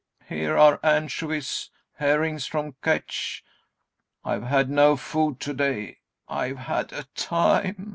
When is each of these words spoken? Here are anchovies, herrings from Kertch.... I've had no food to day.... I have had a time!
Here 0.27 0.57
are 0.57 0.79
anchovies, 0.81 1.69
herrings 1.97 2.47
from 2.47 2.73
Kertch.... 2.81 3.43
I've 4.25 4.41
had 4.45 4.67
no 4.67 4.97
food 4.97 5.39
to 5.41 5.53
day.... 5.53 5.99
I 6.27 6.47
have 6.47 6.57
had 6.57 6.91
a 6.91 7.03
time! 7.13 7.89